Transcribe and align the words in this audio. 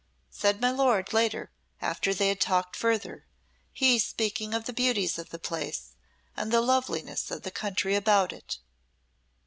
said 0.31 0.59
my 0.59 0.71
lord 0.71 1.13
later 1.13 1.51
after 1.79 2.11
they 2.11 2.29
had 2.29 2.41
talked 2.41 2.75
further, 2.75 3.27
he 3.71 3.99
speaking 3.99 4.51
of 4.51 4.65
the 4.65 4.73
beauties 4.73 5.19
of 5.19 5.29
the 5.29 5.37
place 5.37 5.93
and 6.35 6.51
the 6.51 6.59
loveliness 6.59 7.29
of 7.29 7.43
the 7.43 7.51
country 7.51 7.93
about 7.93 8.33
it. 8.33 8.57